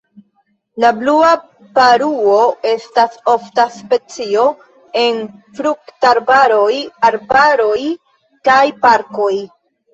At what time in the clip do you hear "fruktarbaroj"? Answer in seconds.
5.61-6.75